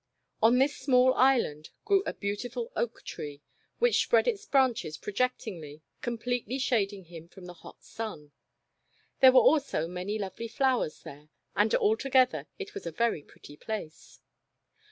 On 0.41 0.57
this 0.57 0.75
small 0.75 1.13
Island 1.13 1.69
grew 1.85 2.01
a 2.07 2.13
beautiful 2.15 2.71
oak 2.75 3.03
tree, 3.03 3.43
which 3.77 4.01
spread 4.01 4.27
its 4.27 4.47
branches 4.47 4.97
protectingly, 4.97 5.83
completely 6.01 6.57
shading 6.57 7.03
him 7.05 7.27
from 7.27 7.45
the 7.45 7.53
hot 7.53 7.83
sun. 7.83 8.31
There 9.19 9.31
were 9.31 9.41
also 9.41 9.87
many 9.87 10.17
lovely 10.17 10.47
flowers 10.47 11.03
there, 11.03 11.29
and 11.55 11.75
altogether 11.75 12.47
it 12.57 12.73
was 12.73 12.87
a 12.87 12.91
very 12.91 13.21
pretty 13.21 13.55
place. 13.55 14.21